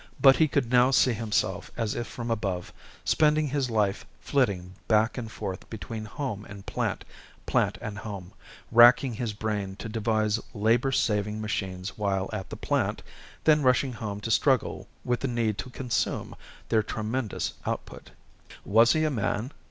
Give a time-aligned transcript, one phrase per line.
[0.19, 2.73] But he could now see himself as if from above,
[3.05, 7.05] spending his life flitting back and forth between home and plant,
[7.45, 8.33] plant and home;
[8.71, 13.03] wracking his brain to devise labor saving machines while at the plant,
[13.43, 16.35] then rushing home to struggle with the need to consume
[16.69, 18.09] their tremendous output.
[18.65, 19.51] Was he a man?